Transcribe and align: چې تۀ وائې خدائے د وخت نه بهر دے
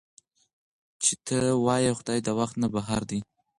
چې 1.03 1.11
تۀ 1.25 1.37
وائې 1.65 1.91
خدائے 1.97 2.21
د 2.23 2.29
وخت 2.39 2.55
نه 2.63 2.67
بهر 2.73 3.01
دے 3.09 3.19